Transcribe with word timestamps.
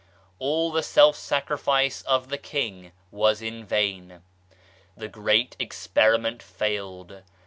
All 0.39 0.71
the 0.71 0.81
self 0.81 1.15
sacrifice 1.15 2.01
of 2.01 2.29
the 2.29 2.39
King 2.39 2.91
was 3.11 3.39
in 3.39 3.63
vain. 3.63 4.23
The 4.97 5.07
great 5.07 5.55
experiment 5.59 6.41
failed. 6.41 7.21